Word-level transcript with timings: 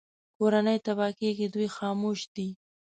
کورنۍ 0.37 0.77
تباه 0.85 1.11
کېږي 1.19 1.47
دوی 1.53 1.67
خاموش 1.77 2.19
دي 2.35 2.47